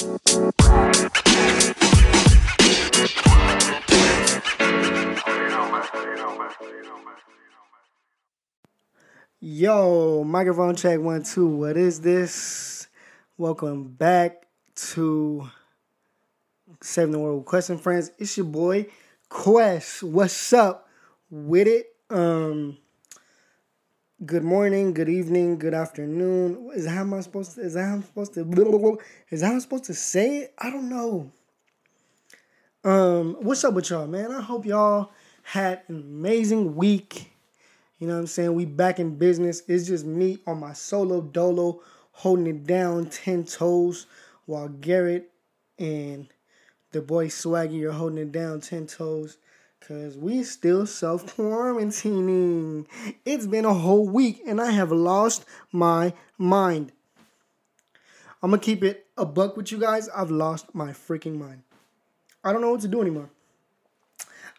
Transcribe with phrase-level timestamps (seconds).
[0.00, 0.20] Yo,
[10.24, 11.48] microphone check one, two.
[11.48, 12.86] What is this?
[13.36, 14.46] Welcome back
[14.92, 15.50] to
[16.80, 18.12] Saving the World with Question Friends.
[18.18, 18.86] It's your boy
[19.28, 20.04] Quest.
[20.04, 20.88] What's up
[21.28, 21.86] with it?
[22.08, 22.78] Um
[24.26, 26.70] good morning, good evening, good afternoon.
[26.74, 28.40] Is that how am I supposed to is that how I'm supposed to
[29.30, 30.54] is that how I'm supposed to say it?
[30.58, 31.30] I don't know.
[32.84, 34.30] Um, what's up with y'all, man?
[34.30, 35.10] I hope y'all
[35.42, 37.32] had an amazing week
[37.98, 38.54] you know what I'm saying?
[38.54, 39.62] We back in business.
[39.66, 41.80] It's just me on my solo dolo
[42.12, 44.06] holding it down 10 toes
[44.46, 45.30] while Garrett
[45.78, 46.28] and
[46.92, 49.38] the boy Swaggy are holding it down 10 toes
[49.78, 52.86] because we still self quarantining.
[53.24, 56.92] It's been a whole week and I have lost my mind.
[58.42, 60.08] I'm to keep it a buck with you guys.
[60.10, 61.62] I've lost my freaking mind.
[62.44, 63.30] I don't know what to do anymore.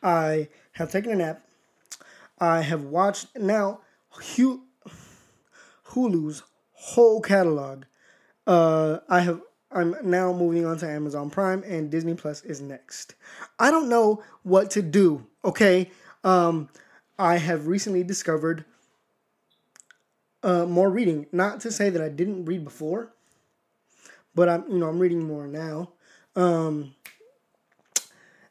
[0.04, 1.42] I have taken a nap.
[2.40, 3.82] I have watched now
[5.88, 7.84] Hulu's whole catalog.
[8.48, 9.42] Uh, I have.
[9.72, 13.16] I'm now moving on to Amazon Prime and Disney Plus is next.
[13.60, 15.28] I don't know what to do.
[15.46, 15.92] Okay,
[16.24, 16.70] um,
[17.20, 18.66] I have recently discovered
[20.42, 21.28] uh, more reading.
[21.32, 23.14] Not to say that I didn't read before,
[24.34, 25.92] but I'm you know I'm reading more now.
[26.36, 26.96] Um,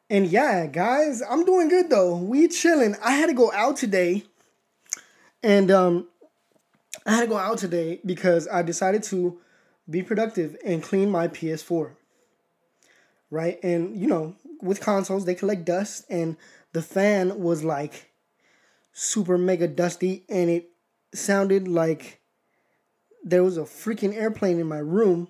[0.08, 2.16] and yeah, guys, I'm doing good though.
[2.16, 2.94] We chilling.
[3.04, 4.24] I had to go out today,
[5.42, 6.06] and um,
[7.04, 9.40] I had to go out today because I decided to
[9.88, 11.92] be productive and clean my PS4.
[13.30, 16.36] Right, and you know, with consoles, they collect dust, and
[16.72, 18.10] the fan was like
[18.92, 20.70] super mega dusty, and it
[21.12, 22.20] sounded like
[23.22, 25.28] there was a freaking airplane in my room.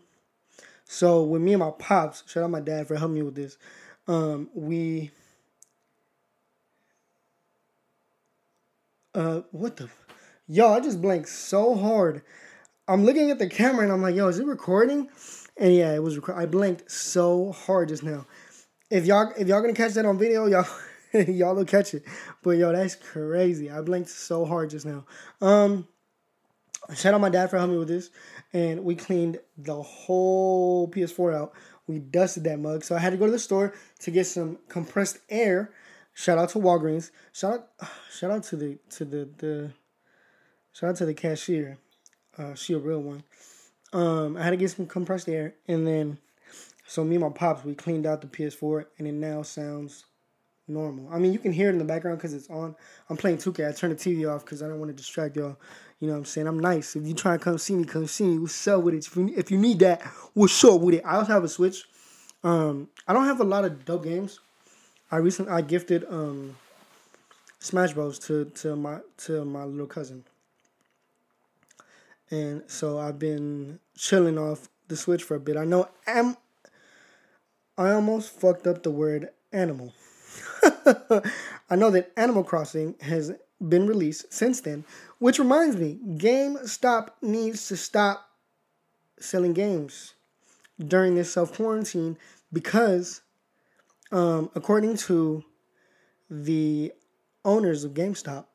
[0.84, 3.58] So with me and my pops, shout out my dad for helping me with this
[4.08, 5.10] um, we
[9.14, 9.88] uh what the
[10.46, 12.22] yo I just blanked so hard.
[12.88, 15.10] I'm looking at the camera and I'm like, yo, is it recording?
[15.58, 16.16] And yeah, it was.
[16.16, 18.26] Rec- I blinked so hard just now.
[18.90, 20.66] If y'all if y'all gonna catch that on video, y'all
[21.12, 22.02] y'all will catch it.
[22.42, 23.70] But yo, that's crazy.
[23.70, 25.04] I blinked so hard just now.
[25.42, 25.86] Um,
[26.94, 28.08] shout out my dad for helping me with this,
[28.54, 31.52] and we cleaned the whole PS4 out.
[31.86, 32.84] We dusted that mug.
[32.84, 35.72] So I had to go to the store to get some compressed air.
[36.14, 37.10] Shout out to Walgreens.
[37.34, 39.72] Shout out shout out to the to the the
[40.72, 41.78] shout out to the cashier.
[42.38, 43.22] Uh, she a real one.
[43.92, 46.18] Um, I had to get some compressed air and then
[46.86, 50.04] so me and my pops we cleaned out the PS4 and it now sounds
[50.68, 51.08] normal.
[51.12, 52.74] I mean, you can hear it in the background because it's on.
[53.08, 53.68] I'm playing 2K.
[53.68, 55.56] I turned the TV off because I don't want to distract y'all.
[56.00, 56.46] You know what I'm saying?
[56.46, 56.94] I'm nice.
[56.94, 58.38] If you try to come see me, come see me.
[58.38, 59.06] What's up with it?
[59.06, 60.02] If you, if you need that,
[60.34, 61.02] what's up with it?
[61.04, 61.84] I also have a Switch.
[62.44, 64.38] Um, I don't have a lot of dope games.
[65.10, 66.56] I recently I gifted um,
[67.58, 70.24] Smash Bros to to my to my little cousin,
[72.30, 75.56] and so I've been chilling off the Switch for a bit.
[75.56, 76.36] I know am
[77.76, 79.94] I almost fucked up the word animal.
[81.70, 83.32] I know that Animal Crossing has
[83.66, 84.84] been released since then,
[85.18, 88.30] which reminds me, GameStop needs to stop
[89.20, 90.14] selling games
[90.84, 92.18] during this self quarantine
[92.52, 93.20] because,
[94.10, 95.44] um, according to
[96.30, 96.92] the
[97.44, 98.46] owners of GameStop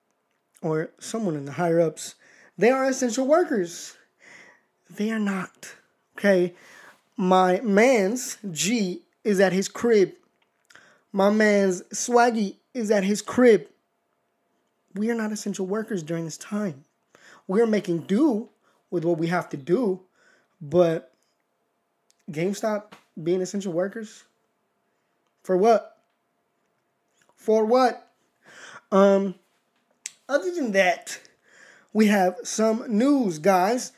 [0.61, 2.16] or someone in the higher ups,
[2.58, 3.97] they are essential workers.
[4.90, 5.75] They are not.
[6.18, 6.53] Okay.
[7.18, 10.14] My man's G is at his crib.
[11.12, 13.68] My man's Swaggy is at his crib.
[14.96, 16.86] We are not essential workers during this time.
[17.47, 18.50] We're making do
[18.90, 20.02] with what we have to do,
[20.62, 21.14] but
[22.31, 24.24] GameStop being essential workers
[25.44, 25.97] for what?
[27.35, 28.12] For what?
[28.91, 29.35] Um
[30.30, 31.20] other than that,
[31.93, 33.91] we have some news, guys.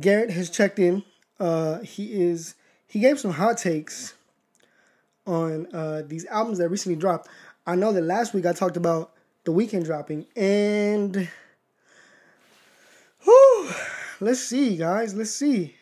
[0.00, 1.04] Garrett has checked in.
[1.38, 2.54] Uh he is
[2.86, 4.14] he gave some hot takes
[5.26, 7.28] on uh these albums that recently dropped.
[7.66, 9.12] I know that last week I talked about
[9.44, 11.28] the Weeknd dropping and
[13.24, 13.70] whew,
[14.20, 15.74] let's see guys, let's see.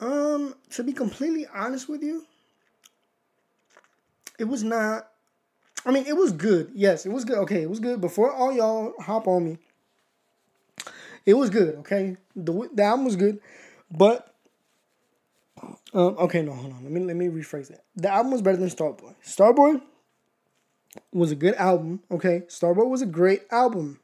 [0.00, 2.24] Um, to be completely honest with you,
[4.38, 5.08] it was not.
[5.84, 6.70] I mean, it was good.
[6.74, 7.38] Yes, it was good.
[7.38, 8.00] Okay, it was good.
[8.00, 9.58] Before all y'all hop on me,
[11.30, 11.76] it was good.
[11.76, 13.40] Okay, the the album was good,
[13.90, 14.34] but
[15.92, 16.82] um, okay, no, hold on.
[16.82, 17.84] Let me let me rephrase that.
[17.96, 19.14] The album was better than Starboy.
[19.24, 19.80] Starboy
[21.12, 22.00] was a good album.
[22.10, 24.00] Okay, Starboy was a great album.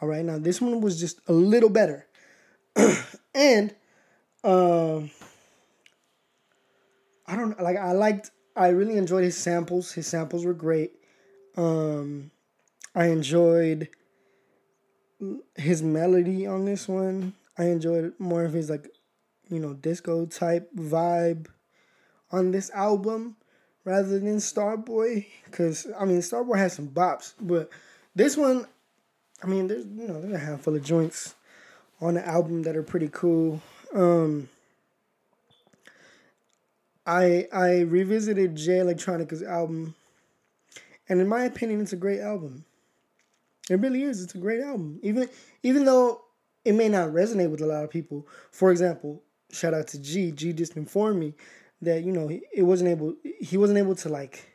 [0.00, 2.06] All right, now this one was just a little better,
[3.34, 3.74] and
[4.42, 5.10] um,
[7.26, 9.92] I don't like I liked I really enjoyed his samples.
[9.92, 10.92] His samples were great.
[11.56, 12.30] Um
[12.94, 13.88] I enjoyed
[15.56, 17.34] his melody on this one.
[17.56, 18.88] I enjoyed more of his like,
[19.48, 21.46] you know, disco type vibe
[22.32, 23.36] on this album
[23.84, 25.26] rather than Starboy.
[25.50, 27.70] Cause I mean Starboy has some bops, but
[28.14, 28.66] this one,
[29.42, 31.34] I mean, there's you know, there's a handful of joints
[32.00, 33.60] on the album that are pretty cool.
[33.94, 34.48] Um
[37.06, 39.94] I I revisited Jay Electronica's album,
[41.08, 42.64] and in my opinion, it's a great album.
[43.70, 44.22] It really is.
[44.22, 45.00] It's a great album.
[45.02, 45.28] Even
[45.62, 46.22] even though
[46.64, 48.26] it may not resonate with a lot of people.
[48.52, 49.22] For example,
[49.52, 50.32] shout out to G.
[50.32, 51.34] G just informed me
[51.82, 54.48] that you know it wasn't able he wasn't able to like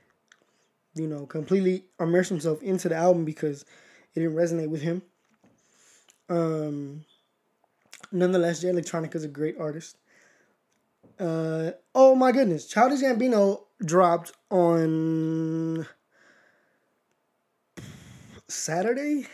[0.96, 3.64] you know completely immerse himself into the album because
[4.16, 5.02] it didn't resonate with him.
[6.30, 7.06] Um.
[8.12, 9.98] Nonetheless, Jay Electronica is a great artist.
[11.20, 15.86] Uh, oh my goodness, Childish Gambino dropped on
[18.50, 19.28] Saturday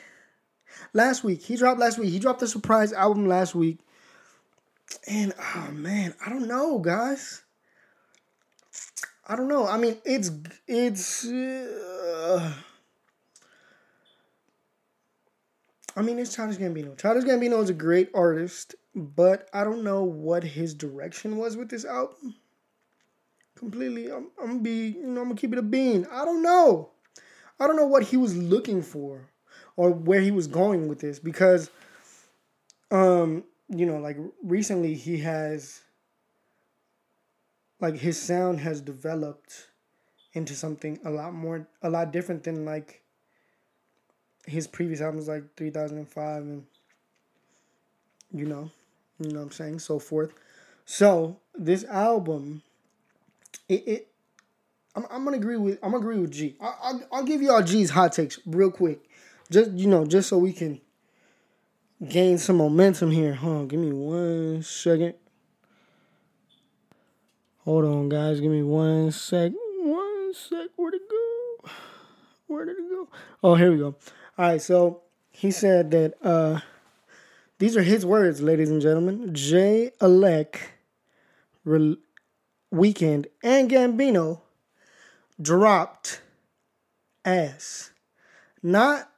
[0.93, 1.41] last week.
[1.41, 2.09] He dropped last week.
[2.09, 3.79] He dropped a surprise album last week.
[5.07, 7.41] And oh man, I don't know, guys.
[9.27, 9.67] I don't know.
[9.67, 10.29] I mean, it's
[10.67, 12.53] it's uh,
[15.95, 16.97] I mean, it's Childish Gambino.
[16.97, 21.69] Childish Gambino is a great artist but I don't know what his direction was with
[21.69, 22.35] this album.
[23.55, 26.07] Completely, I'm, I'm gonna be, you know, I'm gonna keep it a bean.
[26.11, 26.91] I don't know.
[27.59, 29.29] I don't know what he was looking for
[29.75, 31.69] or where he was going with this because,
[32.91, 35.81] um, you know, like recently he has,
[37.79, 39.67] like his sound has developed
[40.33, 43.01] into something a lot more, a lot different than like
[44.45, 46.65] his previous albums, like 3005 and,
[48.33, 48.69] you know,
[49.19, 49.79] you know what I'm saying?
[49.79, 50.33] So forth.
[50.85, 52.61] So this album,
[53.69, 54.07] it, it
[54.95, 56.55] I'm, I'm gonna agree with I'm gonna agree with G.
[56.61, 59.09] I, I'll, I'll give y'all G's hot takes real quick,
[59.51, 60.79] just you know, just so we can
[62.07, 63.33] gain some momentum here.
[63.33, 65.15] Hold on, give me one second.
[67.65, 68.39] Hold on, guys.
[68.39, 69.51] Give me one sec.
[69.81, 70.69] One sec.
[70.75, 71.69] Where'd it go?
[72.47, 73.09] Where did it go?
[73.43, 73.95] Oh, here we go.
[74.37, 74.61] All right.
[74.61, 75.01] So
[75.31, 76.59] he said that uh
[77.57, 79.33] these are his words, ladies and gentlemen.
[79.33, 80.57] Jay Elec,
[81.63, 81.97] Re-
[82.71, 84.41] Weeknd, and Gambino
[85.41, 86.21] dropped
[87.23, 87.91] ass.
[88.63, 89.09] Not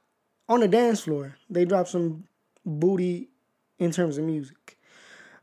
[0.48, 1.36] on the dance floor.
[1.48, 2.24] They dropped some
[2.64, 3.28] booty
[3.78, 4.78] in terms of music.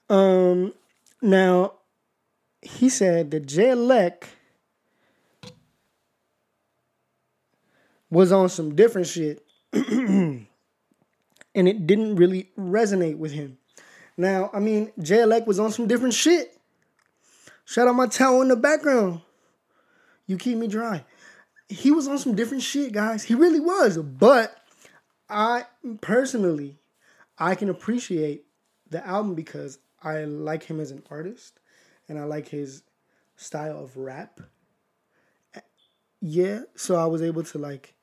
[0.10, 0.74] Um,
[1.22, 1.74] now,
[2.62, 4.25] he said that Jay Elec
[8.10, 9.44] was on some different shit.
[9.74, 10.48] and
[11.54, 13.57] it didn't really resonate with him.
[14.18, 16.57] Now, I mean, Jay Elect was on some different shit.
[17.66, 19.22] Shout out my towel in the background.
[20.27, 21.06] You keep me dry.
[21.68, 23.24] He was on some different shit, guys.
[23.24, 23.98] He really was.
[23.98, 24.56] But
[25.30, 25.66] I
[26.01, 26.77] personally,
[27.38, 28.45] I can appreciate
[28.89, 31.60] the album because I like him as an artist
[32.07, 32.83] and I like his
[33.36, 34.39] style of rap.
[36.22, 37.94] Yeah, so I was able to like,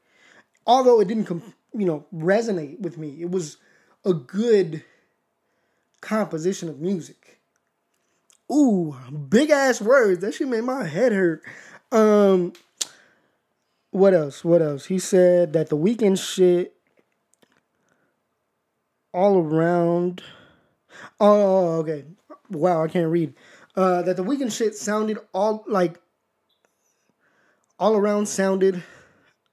[0.66, 1.28] although it didn't
[1.74, 3.20] you know, resonate with me.
[3.20, 3.56] It was
[4.04, 4.84] a good
[6.00, 7.40] composition of music.
[8.50, 8.94] Ooh,
[9.28, 10.20] big ass words.
[10.20, 11.42] That shit made my head hurt.
[11.92, 12.54] Um
[13.90, 14.42] what else?
[14.44, 14.86] What else?
[14.86, 16.74] He said that the Weeknd shit
[19.12, 20.22] all around
[21.20, 22.04] Oh, okay.
[22.50, 23.34] Wow, I can't read.
[23.76, 26.00] Uh that the Weeknd shit sounded all like
[27.78, 28.82] all around sounded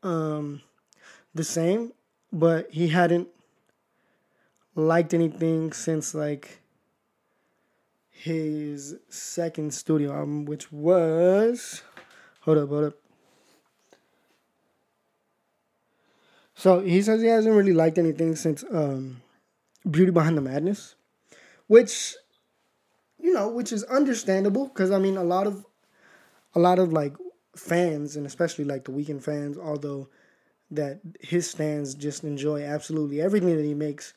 [0.02, 0.62] um
[1.36, 1.92] the same
[2.32, 3.28] but he hadn't
[4.76, 6.62] liked anything since like
[8.10, 11.82] his second studio album, which was
[12.42, 12.94] hold up, hold up.
[16.56, 19.22] So he says he hasn't really liked anything since um,
[19.90, 20.96] Beauty Behind the Madness,
[21.68, 22.16] which
[23.18, 25.66] you know, which is understandable because I mean a lot of
[26.56, 27.16] a lot of like
[27.56, 30.10] fans and especially like the Weeknd fans, although
[30.72, 34.14] that his fans just enjoy absolutely everything that he makes.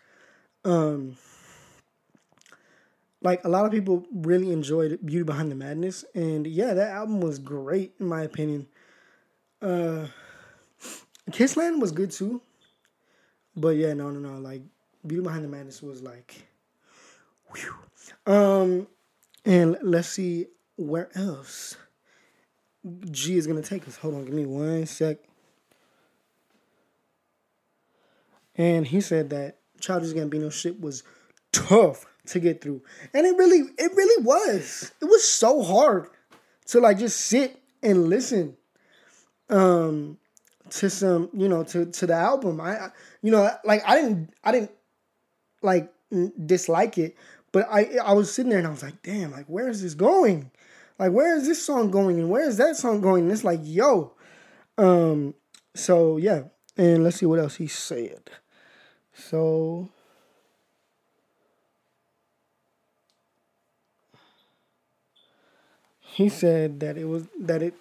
[0.65, 1.17] Um,
[3.23, 7.21] like a lot of people really enjoyed Beauty Behind the Madness, and yeah, that album
[7.21, 8.67] was great in my opinion.
[9.61, 10.07] Uh,
[11.31, 12.43] Kissland was good too,
[13.57, 14.39] but yeah, no, no, no.
[14.39, 14.63] Like
[15.07, 16.47] Beauty Behind the Madness was like,
[17.55, 17.75] whew.
[18.33, 18.87] Um,
[19.45, 21.77] and let's see where else
[23.11, 23.97] G is gonna take us.
[23.97, 25.19] Hold on, give me one sec.
[28.57, 31.03] and he said that Childish Gambino shit was
[31.53, 34.93] tough to get through, and it really, it really was.
[35.01, 36.09] It was so hard
[36.67, 38.57] to like just sit and listen
[39.51, 40.19] um
[40.71, 42.61] to some you know to to the album.
[42.61, 44.71] I you know like i didn't i didn't
[45.63, 45.93] like
[46.45, 47.17] dislike it
[47.53, 49.95] but i i was sitting there and i was like damn like where is this
[49.95, 50.51] going?
[50.99, 52.19] Like where is this song going?
[52.19, 53.25] And where is that song going?
[53.25, 54.13] And it's like yo.
[54.79, 55.35] Um
[55.75, 56.45] so yeah.
[56.77, 58.31] And let's see what else he said.
[59.13, 59.91] So
[66.13, 67.75] he said that it was that it,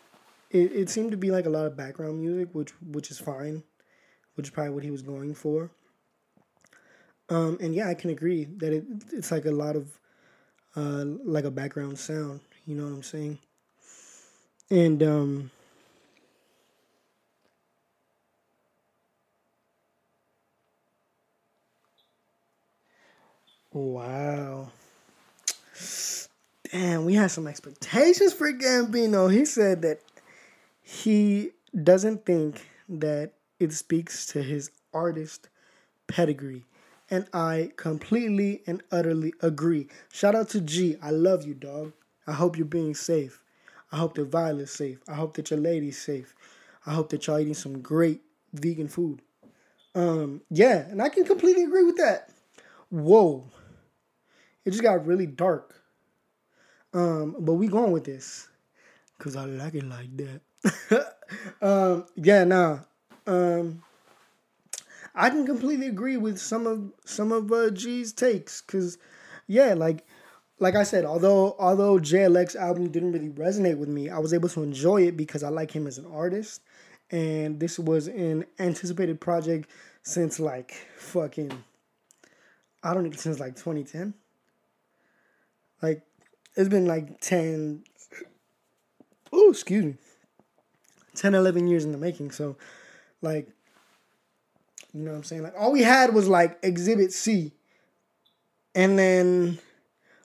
[0.52, 3.64] it it seemed to be like a lot of background music, which which is fine,
[4.36, 5.72] which is probably what he was going for.
[7.30, 8.84] Um, and yeah, I can agree that it
[9.14, 9.98] it's like a lot of
[10.76, 12.42] uh, like a background sound.
[12.66, 13.40] You know what I'm saying?
[14.72, 15.52] And um,
[23.74, 24.72] wow
[26.72, 29.32] damn, we had some expectations for Gambino.
[29.32, 30.00] He said that
[30.82, 31.52] he
[31.84, 35.50] doesn't think that it speaks to his artist
[36.08, 36.64] pedigree.
[37.10, 39.88] And I completely and utterly agree.
[40.14, 40.96] Shout out to G.
[41.02, 41.92] I love you, dog.
[42.26, 43.42] I hope you're being safe.
[43.92, 45.00] I hope that Violet's safe.
[45.10, 46.34] I hope that your lady's safe.
[46.86, 48.22] I hope that y'all eating some great
[48.54, 49.22] vegan food.
[49.94, 52.30] Um, yeah, and I can completely agree with that.
[52.90, 53.44] Whoa.
[54.64, 55.81] It just got really dark.
[56.94, 58.48] Um, but we going with this
[59.18, 61.18] because I like it like that.
[61.62, 62.80] um, yeah, nah.
[63.28, 63.84] Um,
[65.14, 68.98] I can completely agree with some of some of uh, G's takes because,
[69.48, 70.06] yeah, like
[70.60, 74.50] like I said, although although JLX album didn't really resonate with me, I was able
[74.50, 76.62] to enjoy it because I like him as an artist,
[77.10, 79.70] and this was an anticipated project
[80.04, 81.52] since like fucking
[82.84, 84.14] I don't know since like 2010.
[85.82, 86.04] Like
[86.56, 87.84] it's been like 10
[89.32, 89.96] oh excuse me
[91.16, 92.58] 10 11 years in the making so
[93.22, 93.50] like
[94.94, 95.44] you know what i'm saying?
[95.44, 97.54] Like all we had was like exhibit c
[98.76, 99.60] and then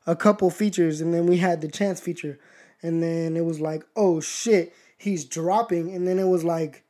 [0.06, 2.38] a couple features and then we had the chance feature
[2.82, 6.84] and then it was like oh shit he's dropping and then it was like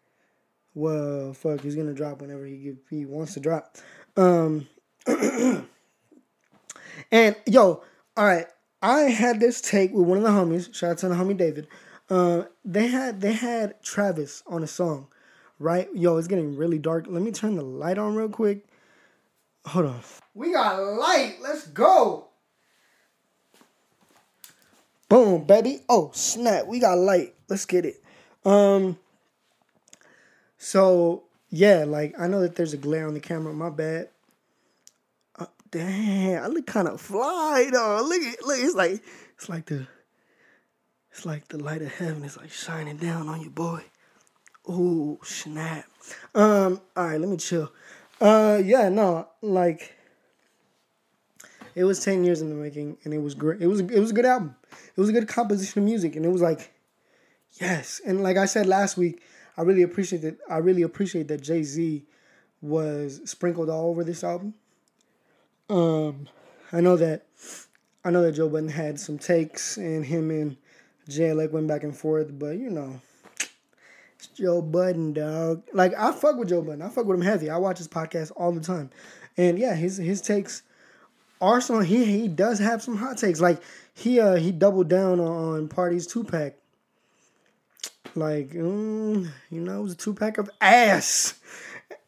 [0.75, 3.77] well fuck he's gonna drop whenever he he wants to drop.
[4.17, 4.67] Um
[5.07, 5.67] and
[7.47, 7.83] yo
[8.17, 8.47] all right
[8.83, 10.75] I had this take with one of the homies.
[10.75, 11.67] Shout out to the homie David.
[12.09, 15.09] Uh, they had they had Travis on a song,
[15.59, 15.89] right?
[15.95, 17.07] Yo, it's getting really dark.
[17.09, 18.67] Let me turn the light on real quick.
[19.67, 20.01] Hold on.
[20.35, 21.39] We got light.
[21.43, 22.29] Let's go.
[25.09, 25.81] Boom, baby.
[25.89, 26.67] Oh, snap.
[26.67, 27.35] We got light.
[27.49, 28.03] Let's get it.
[28.45, 28.99] Um
[30.59, 34.11] so yeah, like I know that there's a glare on the camera, my bad.
[35.77, 38.03] Damn, I look kind of fly though.
[38.03, 39.05] Look at look, it's like
[39.35, 39.87] it's like the
[41.11, 43.83] it's like the light of heaven is like shining down on you, boy.
[44.67, 45.85] Oh snap.
[46.35, 47.71] Um, all right, let me chill.
[48.23, 49.95] Uh, yeah, no, like
[51.75, 53.61] it was ten years in the making, and it was great.
[53.61, 54.57] It was it was a good album.
[54.73, 56.73] It was a good composition of music, and it was like,
[57.61, 58.01] yes.
[58.07, 59.23] And like I said last week,
[59.59, 60.39] I really appreciate that.
[60.49, 62.07] I really appreciate that Jay Z
[62.63, 64.55] was sprinkled all over this album.
[65.69, 66.29] Um,
[66.73, 67.27] I know that
[68.05, 70.57] I know that Joe Budden had some takes, and him and
[71.09, 72.39] Jay like went back and forth.
[72.39, 73.01] But you know,
[74.17, 75.63] it's Joe Budden, dog.
[75.73, 76.83] Like I fuck with Joe Budden.
[76.83, 77.51] I fuck with him heavy.
[77.51, 78.91] I watch his podcast all the time,
[79.37, 80.63] and yeah, his his takes
[81.61, 81.85] some.
[81.85, 83.41] He he does have some hot takes.
[83.41, 83.61] Like
[83.95, 86.55] he uh he doubled down on Party's two pack.
[88.15, 91.35] Like mm, you know, it was a two pack of ass.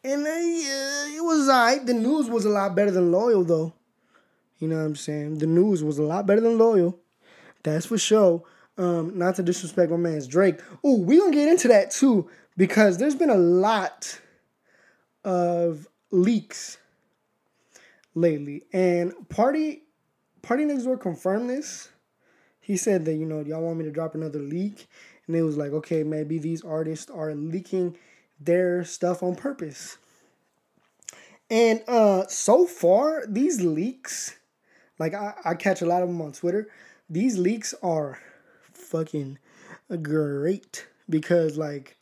[0.03, 1.85] And uh, it was alright.
[1.85, 3.73] The news was a lot better than loyal though.
[4.59, 5.39] You know what I'm saying?
[5.39, 6.99] The news was a lot better than loyal.
[7.63, 8.43] That's for sure.
[8.77, 10.61] Um, not to disrespect my man's Drake.
[10.83, 14.19] Oh, we gonna get into that too because there's been a lot
[15.25, 16.77] of leaks
[18.15, 19.83] lately, and Party
[20.41, 21.89] Party Next Door confirmed this.
[22.61, 24.87] He said that you know y'all want me to drop another leak,
[25.27, 27.97] and it was like okay maybe these artists are leaking
[28.39, 29.97] their stuff on purpose.
[31.49, 34.37] And uh so far, these leaks,
[34.97, 36.69] like I, I catch a lot of them on Twitter,
[37.09, 38.19] these leaks are
[38.73, 39.39] fucking
[40.01, 41.97] great because like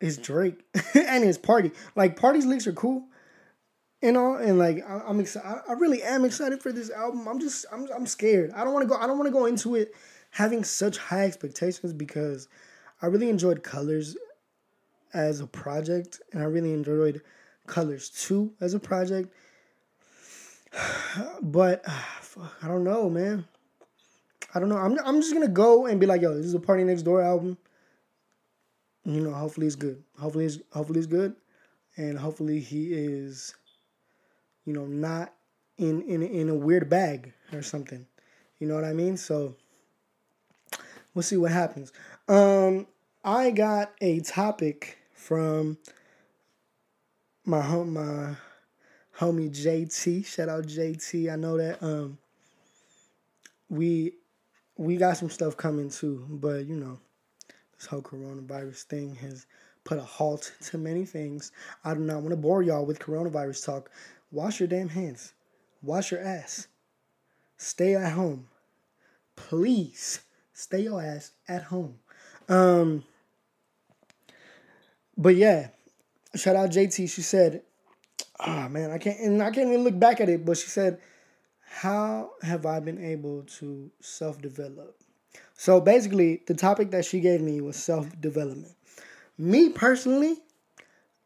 [0.00, 1.72] it's Drake and his party.
[1.96, 3.04] Like parties leaks are cool.
[4.02, 5.62] You know, and like I, am excited.
[5.66, 7.26] I really am excited for this album.
[7.26, 8.52] I'm just I'm I'm scared.
[8.54, 9.00] I don't want to go.
[9.00, 9.94] I don't want to go into it
[10.30, 12.48] having such high expectations because
[13.00, 14.16] I really enjoyed Colours
[15.14, 17.22] as a project, and I really enjoyed
[17.66, 19.32] Colours 2 as a project.
[21.40, 21.84] But
[22.62, 23.46] I don't know, man.
[24.54, 24.76] I don't know.
[24.76, 27.22] I'm I'm just gonna go and be like, yo, this is a Party Next Door
[27.22, 27.58] album.
[29.04, 30.02] You know, hopefully it's good.
[30.18, 31.34] Hopefully it's hopefully it's good,
[31.96, 33.54] and hopefully he is,
[34.64, 35.32] you know, not
[35.78, 38.06] in in in a weird bag or something.
[38.58, 39.16] You know what I mean?
[39.16, 39.56] So
[41.14, 41.92] we'll see what happens.
[42.28, 42.86] Um,
[43.24, 45.78] I got a topic from
[47.46, 48.36] my home my
[49.18, 50.26] homie JT.
[50.26, 51.32] Shout out JT.
[51.32, 52.18] I know that um
[53.70, 54.12] we
[54.76, 56.98] we got some stuff coming too, but you know,
[57.78, 59.46] this whole coronavirus thing has
[59.84, 61.52] put a halt to many things.
[61.84, 63.90] I do not want to bore y'all with coronavirus talk.
[64.30, 65.32] Wash your damn hands.
[65.80, 66.68] Wash your ass.
[67.56, 68.48] Stay at home.
[69.36, 70.20] Please
[70.52, 71.98] stay your ass at home.
[72.46, 73.04] Um
[75.16, 75.68] but yeah,
[76.34, 77.08] shout out JT.
[77.08, 77.62] She said,
[78.38, 80.68] "Ah oh, man, I can't and I can't even look back at it." But she
[80.68, 81.00] said,
[81.60, 84.96] "How have I been able to self develop?"
[85.54, 88.74] So basically, the topic that she gave me was self development.
[89.38, 90.36] Me personally,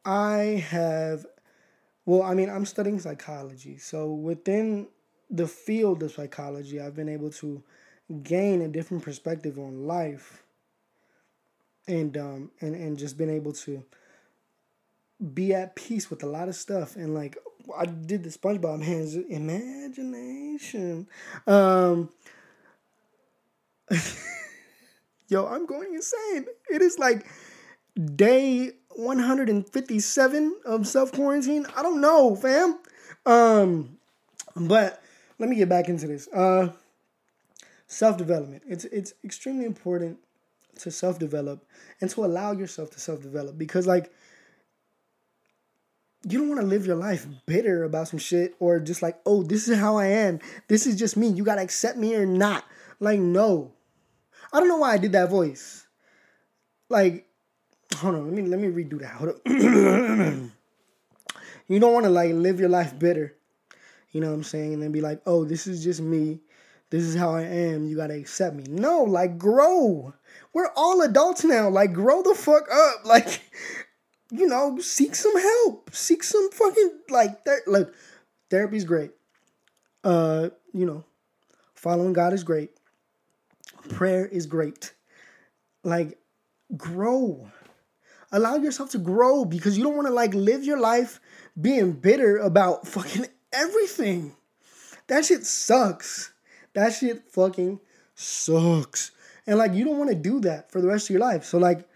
[0.04, 1.26] I have,
[2.07, 3.76] well, I mean, I'm studying psychology.
[3.78, 4.88] So within
[5.30, 7.62] the field of psychology, I've been able to
[8.23, 10.42] gain a different perspective on life
[11.88, 13.83] and um and and just been able to
[15.35, 17.37] be at peace with a lot of stuff and like
[17.76, 21.09] I did the SpongeBob hands imagination.
[21.47, 22.11] Um
[25.28, 26.47] Yo, I'm going insane.
[26.71, 27.26] It is like
[28.14, 31.66] day 157 of self quarantine.
[31.76, 32.78] I don't know, fam.
[33.26, 33.99] Um
[34.54, 35.02] but
[35.38, 36.28] let me get back into this.
[36.28, 36.71] Uh
[37.87, 38.62] self development.
[38.66, 40.18] It's it's extremely important
[40.78, 41.64] to self develop
[42.00, 44.12] and to allow yourself to self develop because like
[46.25, 49.42] you don't want to live your life bitter about some shit or just like, oh,
[49.42, 50.40] this is how I am.
[50.66, 51.28] This is just me.
[51.28, 52.64] You gotta accept me or not.
[52.99, 53.73] Like, no.
[54.52, 55.87] I don't know why I did that voice.
[56.88, 57.26] Like,
[57.97, 59.12] hold on, let me let me redo that.
[59.12, 60.52] Hold on.
[61.69, 63.34] you don't want to like live your life bitter.
[64.10, 64.75] You know what I'm saying?
[64.75, 66.41] And then be like, oh, this is just me.
[66.91, 67.87] This is how I am.
[67.87, 68.65] You gotta accept me.
[68.69, 70.15] No, like grow.
[70.53, 71.69] We're all adults now.
[71.69, 72.95] Like, grow the fuck up.
[73.05, 73.43] Like,
[74.31, 75.91] you know, seek some help.
[75.95, 77.95] Seek some fucking like ther- look,
[78.51, 79.13] therapy's great.
[80.05, 81.05] Uh, you know,
[81.75, 82.71] following God is great.
[83.89, 84.93] Prayer is great.
[85.85, 86.19] Like,
[86.77, 87.51] grow.
[88.31, 91.21] Allow yourself to grow because you don't want to like live your life
[91.59, 94.35] being bitter about fucking everything.
[95.07, 96.33] That shit sucks.
[96.78, 97.80] That shit fucking
[98.14, 99.10] sucks.
[99.49, 101.45] And like you don't want to do that for the rest of your life.
[101.45, 101.88] So like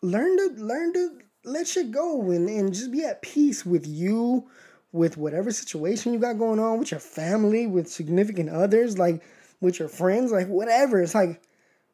[0.00, 4.48] learn to learn to let shit go and, and just be at peace with you,
[4.92, 9.22] with whatever situation you got going on, with your family, with significant others, like
[9.60, 11.02] with your friends, like whatever.
[11.02, 11.42] It's like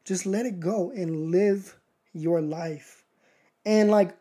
[0.05, 1.77] just let it go and live
[2.13, 3.03] your life.
[3.67, 4.17] And like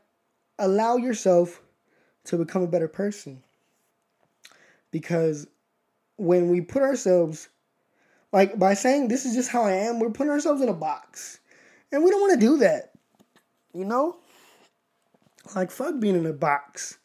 [0.57, 1.61] allow yourself
[2.23, 3.43] to become a better person.
[4.89, 5.45] Because
[6.17, 7.49] when we put ourselves
[8.31, 11.39] like by saying this is just how I am, we're putting ourselves in a box.
[11.91, 12.91] And we don't want to do that.
[13.73, 14.17] You know?
[15.55, 16.97] Like, fuck being in a box.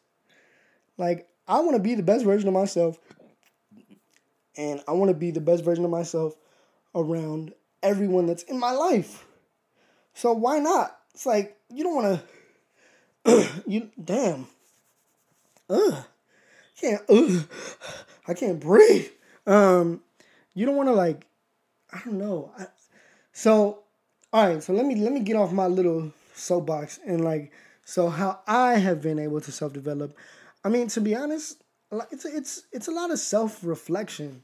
[0.97, 2.99] Like, I want to be the best version of myself.
[4.57, 6.35] And I want to be the best version of myself
[6.93, 9.25] around everyone that's in my life.
[10.13, 10.97] So why not?
[11.13, 12.21] It's like, you don't want
[13.25, 13.47] to.
[13.67, 14.47] you damn.
[15.69, 16.03] Ugh.
[16.79, 17.01] Can't.
[17.09, 17.47] Ugh.
[18.27, 19.07] I can't breathe.
[19.45, 20.01] Um,
[20.55, 21.27] you don't want to like.
[21.93, 22.51] I don't know.
[22.57, 22.65] I,
[23.31, 23.83] so,
[24.33, 24.63] all right.
[24.63, 27.51] So let me let me get off my little soapbox and like
[27.83, 30.17] so how I have been able to self develop.
[30.63, 31.61] I mean, to be honest,
[32.11, 34.43] it's it's it's a lot of self reflection.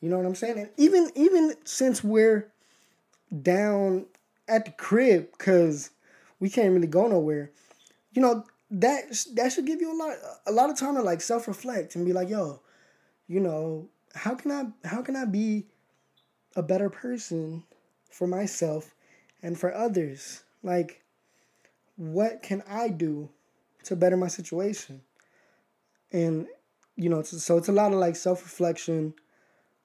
[0.00, 0.58] You know what I'm saying?
[0.58, 2.50] And even even since we're
[3.42, 4.06] down
[4.48, 5.90] at the crib because
[6.40, 7.50] we can't really go nowhere,
[8.12, 10.16] you know that that should give you a lot
[10.46, 12.60] a lot of time to like self reflect and be like, yo,
[13.26, 13.88] you know,
[14.18, 15.66] how can I how can I be
[16.56, 17.64] a better person
[18.10, 18.94] for myself
[19.42, 20.42] and for others?
[20.62, 21.02] Like
[21.96, 23.28] what can I do
[23.84, 25.02] to better my situation?
[26.12, 26.46] And
[26.96, 29.14] you know, so it's a lot of like self-reflection,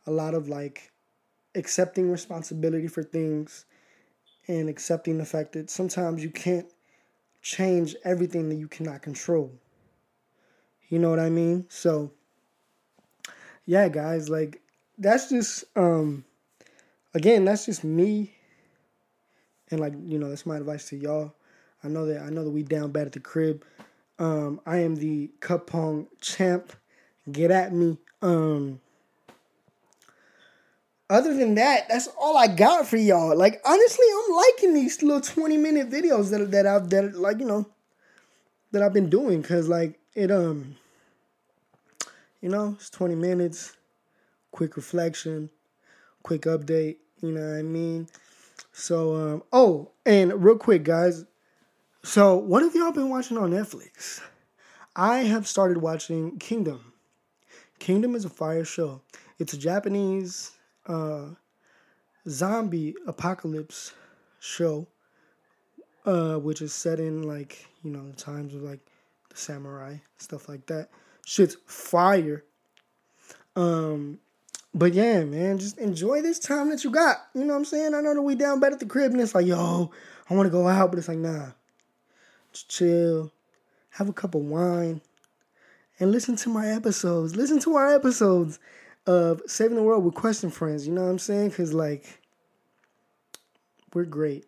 [0.07, 0.91] a lot of like
[1.53, 3.65] accepting responsibility for things
[4.47, 6.67] and accepting the fact that sometimes you can't
[7.41, 9.51] change everything that you cannot control.
[10.89, 11.67] You know what I mean?
[11.69, 12.11] So
[13.65, 14.61] yeah, guys, like
[14.97, 16.25] that's just um
[17.13, 18.33] again, that's just me
[19.71, 21.33] and like, you know, that's my advice to y'all.
[21.83, 23.63] I know that I know that we down bad at the crib.
[24.19, 26.73] Um, I am the cup pong champ.
[27.31, 27.97] Get at me.
[28.21, 28.79] Um,
[31.09, 33.35] other than that, that's all I got for y'all.
[33.37, 37.45] Like honestly, I'm liking these little 20 minute videos that that I've that like you
[37.45, 37.65] know
[38.71, 40.75] that I've been doing because like it um
[42.43, 43.77] you know it's 20 minutes,
[44.51, 45.49] quick reflection,
[46.23, 46.97] quick update.
[47.21, 48.09] You know what I mean?
[48.73, 51.23] So um oh and real quick guys,
[52.03, 54.19] so what have y'all been watching on Netflix?
[54.93, 56.93] I have started watching Kingdom.
[57.79, 59.01] Kingdom is a fire show.
[59.39, 60.51] It's a Japanese
[60.85, 61.29] uh,
[62.27, 63.93] zombie apocalypse
[64.39, 64.87] show,
[66.05, 68.81] uh, which is set in like you know the times of like
[69.29, 70.89] the samurai stuff like that.
[71.25, 72.43] Shit's fire.
[73.55, 74.19] Um,
[74.73, 77.17] but yeah, man, just enjoy this time that you got.
[77.33, 77.93] You know what I'm saying?
[77.93, 79.91] I know that we down bad at the crib and it's like, yo,
[80.29, 81.51] I want to go out, but it's like, nah,
[82.51, 83.31] just chill,
[83.91, 85.01] have a cup of wine,
[85.99, 87.35] and listen to my episodes.
[87.35, 88.59] Listen to our episodes
[89.05, 90.87] of saving the world with question friends.
[90.87, 91.49] You know what I'm saying?
[91.49, 92.19] Because like
[93.93, 94.45] we're great.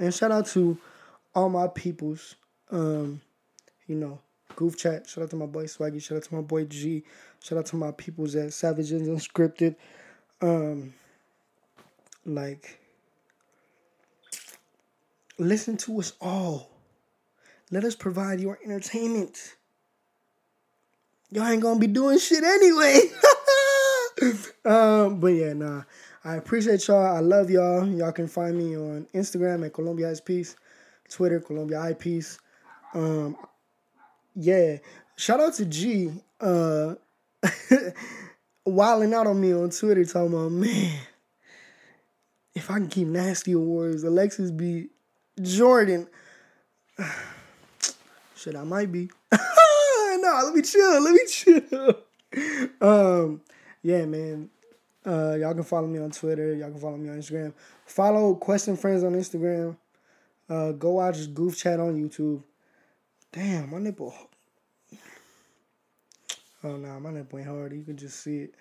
[0.00, 0.78] And shout out to
[1.34, 2.34] all my peoples.
[2.70, 3.20] Um,
[3.86, 4.18] you know,
[4.56, 5.08] Goof Chat.
[5.08, 6.02] Shout out to my boy Swaggy.
[6.02, 7.04] Shout out to my boy G.
[7.42, 9.76] Shout out to my peoples at Savages Unscripted.
[10.40, 10.94] Um,
[12.24, 12.78] like,
[15.38, 16.70] listen to us all.
[17.70, 19.56] Let us provide your entertainment.
[21.30, 23.00] Y'all ain't gonna be doing shit anyway.
[24.64, 25.82] um, but yeah, nah.
[26.24, 27.16] I appreciate y'all.
[27.16, 27.86] I love y'all.
[27.86, 30.56] Y'all can find me on Instagram at Colombia Ice Peace,
[31.08, 32.38] Twitter Colombia I Peace.
[32.94, 33.36] Um,
[34.38, 34.78] yeah.
[35.16, 36.12] Shout out to G.
[36.40, 36.94] Uh,
[38.64, 40.96] wilding out on me on Twitter, talking about man.
[42.54, 44.88] If I can keep nasty awards, Alexis be
[45.40, 46.06] Jordan.
[48.36, 49.10] Shit, I might be.
[49.32, 51.02] no, let me chill.
[51.02, 51.94] Let me chill.
[52.80, 53.40] um,
[53.82, 54.50] yeah, man.
[55.04, 56.54] Uh, y'all can follow me on Twitter.
[56.54, 57.52] Y'all can follow me on Instagram.
[57.86, 59.76] Follow Question Friends on Instagram.
[60.48, 62.42] Uh, go watch Goof Chat on YouTube.
[63.32, 64.14] Damn, my nipple.
[66.64, 67.72] Oh no, nah, my nipple ain't hard.
[67.72, 68.54] You can just see it.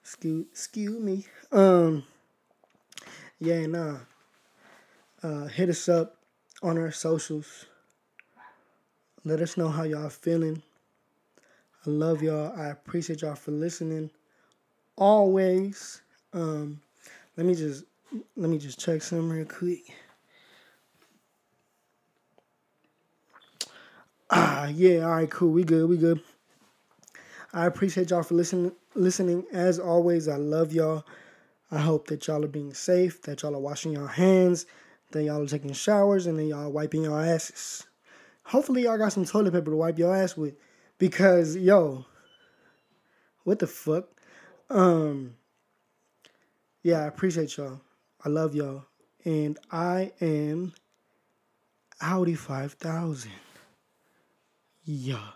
[0.00, 1.24] Excuse, excuse me.
[1.50, 2.04] Um,
[3.38, 3.98] yeah, nah.
[5.22, 6.18] Uh, hit us up
[6.62, 7.64] on our socials.
[9.24, 10.62] Let us know how y'all feeling.
[11.86, 12.52] I love y'all.
[12.56, 14.10] I appreciate y'all for listening
[14.96, 16.02] always.
[16.32, 16.80] Um,
[17.36, 17.84] let me just
[18.36, 19.82] let me just check some real quick.
[24.30, 25.52] Ah, yeah, all right, cool.
[25.52, 26.20] We good, we good.
[27.52, 29.44] I appreciate y'all for listening listening.
[29.52, 31.04] As always, I love y'all.
[31.70, 34.66] I hope that y'all are being safe, that y'all are washing your hands,
[35.12, 37.86] that y'all are taking showers, and then y'all are wiping your asses.
[38.44, 40.54] Hopefully y'all got some toilet paper to wipe your ass with.
[40.98, 42.04] Because yo,
[43.44, 44.08] what the fuck?
[44.70, 45.34] Um,
[46.82, 47.80] yeah, I appreciate y'all.
[48.24, 48.84] I love y'all.
[49.24, 50.72] And I am
[52.00, 53.30] Audi 5000.
[54.84, 55.35] Yeah.